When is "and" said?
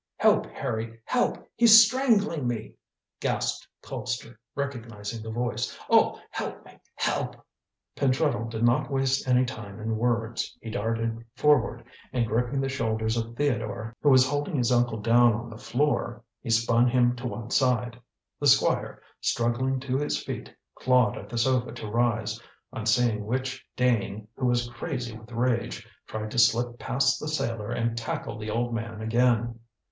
12.11-12.25, 27.71-27.95